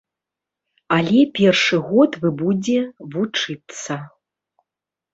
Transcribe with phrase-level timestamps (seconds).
[0.97, 2.79] Але першы год вы будзе
[3.15, 4.03] вучыцца.